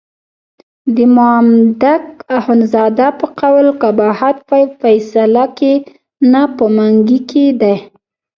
د 0.95 0.97
مامدک 1.15 2.05
اخندزاده 2.39 3.07
په 3.19 3.25
قول 3.39 3.67
قباحت 3.83 4.37
په 4.49 4.57
فیصله 4.81 5.45
کې 5.57 5.73
نه 6.31 6.41
په 6.55 6.65
منګي 6.75 7.19
کې 7.29 7.45
دی. 7.61 7.77